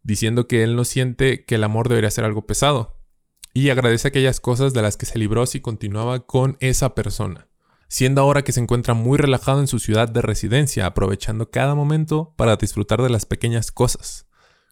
diciendo 0.03 0.47
que 0.47 0.63
él 0.63 0.75
no 0.75 0.85
siente 0.85 1.45
que 1.45 1.55
el 1.55 1.63
amor 1.63 1.89
debería 1.89 2.11
ser 2.11 2.25
algo 2.25 2.45
pesado 2.45 2.98
y 3.59 3.69
agradece 3.69 4.07
aquellas 4.07 4.39
cosas 4.39 4.73
de 4.73 4.81
las 4.81 4.97
que 4.97 5.05
se 5.05 5.19
libró 5.19 5.45
si 5.45 5.59
continuaba 5.59 6.25
con 6.25 6.57
esa 6.59 6.95
persona 6.95 7.49
siendo 7.89 8.21
ahora 8.21 8.43
que 8.43 8.51
se 8.51 8.61
encuentra 8.61 8.93
muy 8.93 9.17
relajado 9.17 9.59
en 9.59 9.67
su 9.67 9.79
ciudad 9.79 10.07
de 10.07 10.21
residencia, 10.21 10.85
aprovechando 10.85 11.49
cada 11.49 11.75
momento 11.75 12.33
para 12.37 12.55
disfrutar 12.55 13.01
de 13.01 13.09
las 13.09 13.25
pequeñas 13.25 13.71
cosas, 13.71 14.27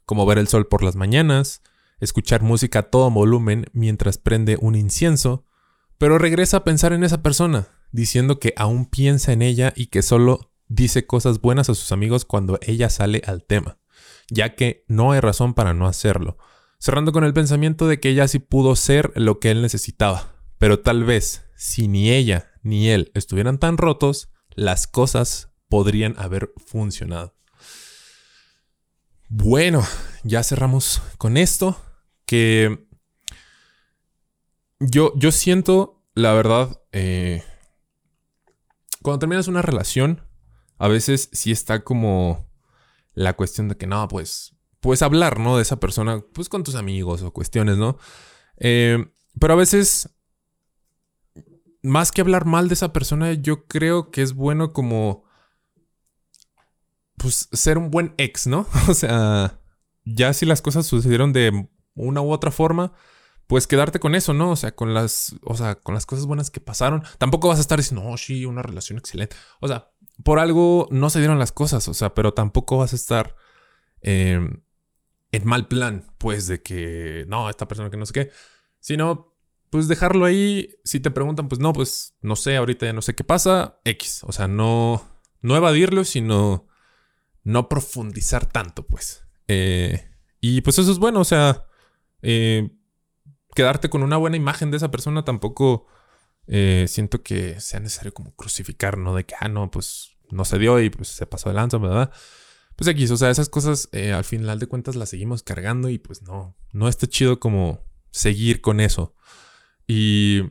como 0.05 0.25
ver 0.25 0.37
el 0.37 0.47
sol 0.47 0.67
por 0.67 0.83
las 0.83 0.95
mañanas, 0.95 1.63
escuchar 1.99 2.43
música 2.43 2.79
a 2.79 2.83
todo 2.83 3.09
volumen 3.09 3.65
mientras 3.73 4.19
prende 4.19 4.57
un 4.61 4.75
incienso, 4.75 5.43
pero 5.97 6.19
regresa 6.19 6.57
a 6.57 6.63
pensar 6.63 6.93
en 6.93 7.03
esa 7.03 7.23
persona, 7.23 7.69
diciendo 7.91 8.39
que 8.39 8.53
aún 8.55 8.85
piensa 8.85 9.33
en 9.33 9.41
ella 9.41 9.73
y 9.75 9.87
que 9.87 10.03
solo 10.03 10.51
dice 10.67 11.07
cosas 11.07 11.41
buenas 11.41 11.69
a 11.69 11.75
sus 11.75 11.91
amigos 11.91 12.23
cuando 12.23 12.59
ella 12.61 12.91
sale 12.91 13.23
al 13.25 13.43
tema, 13.43 13.79
ya 14.29 14.53
que 14.53 14.85
no 14.87 15.11
hay 15.11 15.21
razón 15.21 15.55
para 15.55 15.73
no 15.73 15.87
hacerlo, 15.87 16.37
cerrando 16.79 17.11
con 17.11 17.23
el 17.23 17.33
pensamiento 17.33 17.87
de 17.87 17.99
que 17.99 18.09
ella 18.09 18.27
sí 18.27 18.39
pudo 18.39 18.75
ser 18.75 19.11
lo 19.15 19.39
que 19.39 19.51
él 19.51 19.61
necesitaba, 19.61 20.35
pero 20.57 20.79
tal 20.79 21.03
vez, 21.03 21.45
si 21.55 21.87
ni 21.87 22.11
ella 22.11 22.51
ni 22.63 22.89
él 22.89 23.11
estuvieran 23.13 23.57
tan 23.57 23.77
rotos, 23.77 24.29
las 24.49 24.87
cosas 24.87 25.51
podrían 25.69 26.15
haber 26.17 26.51
funcionado. 26.57 27.35
Bueno, 29.29 29.85
ya 30.23 30.43
cerramos 30.43 31.01
con 31.17 31.37
esto. 31.37 31.81
Que 32.25 32.87
yo, 34.79 35.13
yo 35.15 35.31
siento, 35.31 36.03
la 36.13 36.33
verdad, 36.33 36.81
eh, 36.91 37.43
cuando 39.01 39.19
terminas 39.19 39.47
una 39.47 39.61
relación, 39.61 40.27
a 40.77 40.87
veces 40.87 41.29
sí 41.31 41.51
está 41.51 41.83
como 41.83 42.49
la 43.13 43.33
cuestión 43.33 43.69
de 43.69 43.77
que 43.77 43.87
no, 43.87 44.07
pues, 44.07 44.56
puedes 44.87 45.01
hablar, 45.01 45.37
¿no? 45.37 45.57
De 45.57 45.63
esa 45.63 45.81
persona, 45.81 46.23
pues 46.31 46.47
con 46.47 46.63
tus 46.63 46.75
amigos 46.75 47.21
o 47.21 47.33
cuestiones, 47.33 47.75
¿no? 47.75 47.97
Eh, 48.55 49.05
pero 49.37 49.51
a 49.51 49.57
veces 49.57 50.15
más 51.81 52.13
que 52.13 52.21
hablar 52.21 52.45
mal 52.45 52.69
de 52.69 52.75
esa 52.75 52.93
persona, 52.93 53.33
yo 53.33 53.67
creo 53.67 54.11
que 54.11 54.21
es 54.21 54.33
bueno 54.33 54.71
como, 54.71 55.25
pues, 57.17 57.49
ser 57.51 57.77
un 57.77 57.91
buen 57.91 58.15
ex, 58.17 58.47
¿no? 58.47 58.65
O 58.87 58.93
sea, 58.93 59.59
ya 60.05 60.31
si 60.31 60.45
las 60.45 60.61
cosas 60.61 60.85
sucedieron 60.85 61.33
de 61.33 61.67
una 61.93 62.21
u 62.21 62.31
otra 62.31 62.51
forma, 62.51 62.93
pues 63.47 63.67
quedarte 63.67 63.99
con 63.99 64.15
eso, 64.15 64.33
¿no? 64.33 64.51
O 64.51 64.55
sea, 64.55 64.73
con 64.73 64.93
las, 64.93 65.35
o 65.41 65.57
sea, 65.57 65.75
con 65.75 65.95
las 65.95 66.05
cosas 66.05 66.27
buenas 66.27 66.49
que 66.49 66.61
pasaron. 66.61 67.03
Tampoco 67.17 67.49
vas 67.49 67.57
a 67.57 67.61
estar 67.61 67.77
diciendo, 67.77 68.07
oh, 68.07 68.15
sí, 68.15 68.45
una 68.45 68.61
relación 68.61 68.97
excelente. 68.97 69.35
O 69.59 69.67
sea, 69.67 69.91
por 70.23 70.39
algo 70.39 70.87
no 70.91 71.09
se 71.09 71.19
dieron 71.19 71.39
las 71.39 71.51
cosas, 71.51 71.89
o 71.89 71.93
sea, 71.93 72.13
pero 72.13 72.33
tampoco 72.33 72.77
vas 72.77 72.93
a 72.93 72.95
estar 72.95 73.35
em, 73.99 74.61
en 75.31 75.45
mal 75.45 75.67
plan, 75.67 76.05
pues, 76.17 76.47
de 76.47 76.61
que, 76.61 77.25
no, 77.27 77.49
esta 77.49 77.67
persona 77.67 77.89
que 77.89 77.97
no 77.97 78.05
sé 78.05 78.13
qué, 78.13 78.31
sino 78.79 79.37
pues 79.69 79.87
dejarlo 79.87 80.25
ahí. 80.25 80.75
Si 80.83 80.99
te 80.99 81.11
preguntan, 81.11 81.49
pues 81.49 81.59
no, 81.59 81.73
pues 81.73 82.15
no 82.21 82.35
sé, 82.35 82.57
ahorita 82.57 82.85
ya 82.85 82.93
no 82.93 83.01
sé 83.01 83.15
qué 83.15 83.23
pasa, 83.23 83.79
X. 83.83 84.23
O 84.23 84.31
sea, 84.31 84.47
no, 84.47 85.03
no 85.41 85.55
evadirlo, 85.55 86.03
sino 86.03 86.67
no 87.43 87.69
profundizar 87.69 88.45
tanto, 88.45 88.85
pues. 88.85 89.25
Eh, 89.47 90.09
y 90.41 90.61
pues 90.61 90.79
eso 90.79 90.91
es 90.91 90.99
bueno, 90.99 91.21
o 91.21 91.25
sea, 91.25 91.65
eh, 92.21 92.69
quedarte 93.55 93.89
con 93.89 94.03
una 94.03 94.17
buena 94.17 94.37
imagen 94.37 94.71
de 94.71 94.77
esa 94.77 94.91
persona 94.91 95.23
tampoco 95.23 95.87
eh, 96.47 96.85
siento 96.87 97.23
que 97.23 97.59
sea 97.59 97.79
necesario 97.79 98.13
como 98.13 98.35
crucificar, 98.35 98.97
¿no? 98.97 99.15
De 99.15 99.25
que, 99.25 99.35
ah, 99.39 99.47
no, 99.47 99.71
pues 99.71 100.11
no 100.29 100.45
se 100.45 100.59
dio 100.59 100.79
y 100.79 100.89
pues 100.89 101.09
se 101.09 101.25
pasó 101.25 101.49
de 101.49 101.55
lanza, 101.55 101.77
¿verdad? 101.77 102.11
Pues 102.77 102.87
X, 102.87 103.11
o 103.11 103.17
sea, 103.17 103.29
esas 103.29 103.49
cosas 103.49 103.89
al 103.91 104.23
final 104.23 104.59
de 104.59 104.67
cuentas 104.67 104.95
las 104.95 105.09
seguimos 105.09 105.43
cargando 105.43 105.89
y 105.89 105.97
pues 105.97 106.21
no, 106.21 106.55
no 106.71 106.87
está 106.87 107.07
chido 107.07 107.39
como 107.39 107.83
seguir 108.11 108.61
con 108.61 108.79
eso. 108.79 109.13
Y 109.87 110.43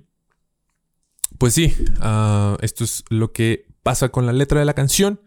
pues 1.39 1.55
sí, 1.55 1.75
ah, 2.01 2.57
esto 2.63 2.85
es 2.85 3.05
lo 3.11 3.33
que 3.33 3.67
pasa 3.83 4.09
con 4.09 4.27
la 4.27 4.33
letra 4.33 4.61
de 4.61 4.67
la 4.67 4.75
canción. 4.75 5.21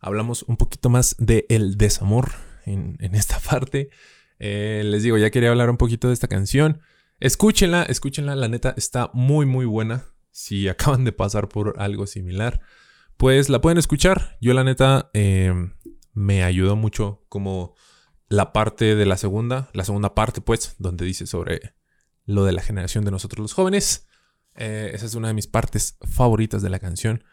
Hablamos 0.00 0.42
un 0.44 0.56
poquito 0.56 0.88
más 0.88 1.14
del 1.18 1.44
el 1.48 1.76
desamor 1.76 2.32
en, 2.64 2.96
esta 3.14 3.38
parte. 3.50 3.90
Eh, 4.38 4.82
les 4.84 5.02
digo, 5.02 5.18
ya 5.18 5.30
quería 5.30 5.50
hablar 5.50 5.70
un 5.70 5.76
poquito 5.76 6.08
de 6.08 6.14
esta 6.14 6.28
canción. 6.28 6.80
Escúchenla, 7.20 7.84
escúchenla, 7.84 8.34
la 8.34 8.48
neta 8.48 8.74
está 8.76 9.10
muy 9.12 9.46
muy 9.46 9.66
buena. 9.66 10.06
Si 10.30 10.68
acaban 10.68 11.04
de 11.04 11.12
pasar 11.12 11.48
por 11.48 11.74
algo 11.78 12.06
similar, 12.06 12.60
pues 13.16 13.48
la 13.48 13.60
pueden 13.60 13.78
escuchar. 13.78 14.38
Yo 14.40 14.54
la 14.54 14.64
neta 14.64 15.10
em, 15.12 15.74
me 16.12 16.44
ayudó 16.44 16.76
mucho 16.76 17.24
como 17.28 17.74
la 18.28 18.52
parte 18.52 18.94
de 18.96 19.06
la 19.06 19.16
segunda, 19.16 19.68
la 19.72 19.84
segunda 19.84 20.14
parte 20.14 20.40
pues, 20.40 20.74
donde 20.78 21.04
dice 21.04 21.26
sobre 21.26 21.74
lo 22.24 22.44
de 22.44 22.52
la 22.52 22.62
generación 22.62 23.04
de 23.04 23.10
nosotros 23.10 23.42
los 23.42 23.52
jóvenes. 23.52 24.06
Eh, 24.54 24.90
esa 24.94 25.06
es 25.06 25.14
una 25.14 25.28
de 25.28 25.34
mis 25.34 25.46
partes 25.46 25.98
favoritas 26.02 26.62
de 26.62 26.70
la 26.70 26.78
canción. 26.78 27.24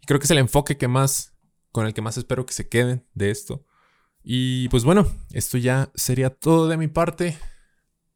Y 0.00 0.06
creo 0.06 0.18
que 0.20 0.24
es 0.24 0.30
el 0.30 0.38
enfoque 0.38 0.76
que 0.76 0.88
más, 0.88 1.34
con 1.72 1.86
el 1.86 1.94
que 1.94 2.02
más 2.02 2.16
espero 2.16 2.46
que 2.46 2.52
se 2.52 2.68
queden 2.68 3.06
de 3.14 3.30
esto. 3.30 3.66
Y 4.22 4.68
pues 4.70 4.84
bueno, 4.84 5.10
esto 5.32 5.58
ya 5.58 5.90
sería 5.94 6.30
todo 6.30 6.68
de 6.68 6.76
mi 6.76 6.88
parte. 6.88 7.38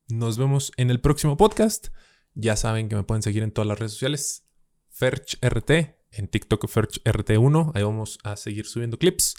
Nos 0.09 0.39
vemos 0.39 0.73
en 0.77 0.91
el 0.91 1.01
próximo 1.01 1.37
podcast. 1.37 1.89
Ya 2.35 2.57
saben 2.57 2.89
que 2.89 2.97
me 2.97 3.05
pueden 3.05 3.23
seguir 3.23 3.43
en 3.43 3.53
todas 3.53 3.69
las 3.69 3.79
redes 3.79 3.93
sociales. 3.93 4.45
FerchRT, 4.89 5.71
en 6.11 6.29
TikTok 6.29 6.65
FerchRT1. 6.65 7.73
Ahí 7.75 7.83
vamos 7.83 8.19
a 8.25 8.37
seguir 8.37 8.67
subiendo 8.67 8.99
clips. 8.99 9.37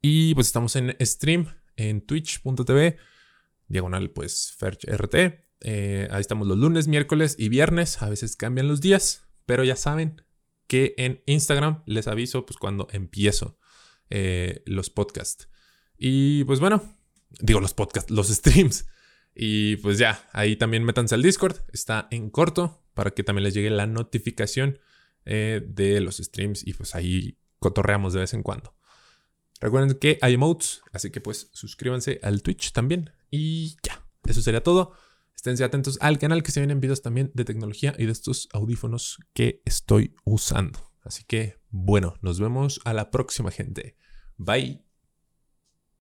Y 0.00 0.34
pues 0.34 0.48
estamos 0.48 0.76
en 0.76 0.96
stream 1.00 1.46
en 1.76 2.00
twitch.tv, 2.00 2.96
diagonal 3.68 4.10
pues 4.10 4.54
FerchRT. 4.58 5.14
Eh, 5.60 6.08
ahí 6.10 6.20
estamos 6.20 6.46
los 6.46 6.58
lunes, 6.58 6.88
miércoles 6.88 7.36
y 7.38 7.48
viernes. 7.48 8.02
A 8.02 8.08
veces 8.08 8.36
cambian 8.36 8.68
los 8.68 8.80
días, 8.80 9.24
pero 9.46 9.64
ya 9.64 9.76
saben 9.76 10.22
que 10.66 10.94
en 10.98 11.22
Instagram 11.26 11.82
les 11.86 12.06
aviso 12.08 12.46
pues 12.46 12.58
cuando 12.58 12.88
empiezo 12.92 13.58
eh, 14.10 14.62
los 14.66 14.90
podcasts. 14.90 15.48
Y 15.96 16.44
pues 16.44 16.60
bueno, 16.60 16.82
digo 17.40 17.60
los 17.60 17.74
podcasts, 17.74 18.10
los 18.10 18.28
streams. 18.34 18.86
Y 19.34 19.76
pues 19.76 19.98
ya, 19.98 20.28
ahí 20.32 20.56
también 20.56 20.84
métanse 20.84 21.14
al 21.14 21.22
Discord. 21.22 21.56
Está 21.72 22.08
en 22.10 22.30
corto 22.30 22.84
para 22.94 23.12
que 23.12 23.22
también 23.22 23.44
les 23.44 23.54
llegue 23.54 23.70
la 23.70 23.86
notificación 23.86 24.80
eh, 25.24 25.62
de 25.66 26.00
los 26.00 26.16
streams 26.16 26.66
y 26.66 26.74
pues 26.74 26.94
ahí 26.94 27.38
cotorreamos 27.58 28.12
de 28.12 28.20
vez 28.20 28.34
en 28.34 28.42
cuando. 28.42 28.77
Recuerden 29.60 29.98
que 29.98 30.18
hay 30.22 30.34
emotes, 30.34 30.82
así 30.92 31.10
que 31.10 31.20
pues 31.20 31.50
suscríbanse 31.52 32.20
al 32.22 32.42
Twitch 32.42 32.72
también. 32.72 33.10
Y 33.30 33.76
ya, 33.82 34.04
eso 34.24 34.42
sería 34.42 34.62
todo. 34.62 34.92
Esténse 35.34 35.64
atentos 35.64 35.98
al 36.00 36.18
canal 36.18 36.42
que 36.42 36.50
se 36.50 36.60
vienen 36.60 36.80
videos 36.80 37.02
también 37.02 37.30
de 37.34 37.44
tecnología 37.44 37.94
y 37.96 38.06
de 38.06 38.12
estos 38.12 38.48
audífonos 38.52 39.18
que 39.32 39.62
estoy 39.64 40.14
usando. 40.24 40.80
Así 41.02 41.24
que 41.24 41.58
bueno, 41.70 42.14
nos 42.22 42.40
vemos 42.40 42.80
a 42.84 42.92
la 42.92 43.10
próxima 43.10 43.50
gente. 43.50 43.96
Bye. 44.36 44.87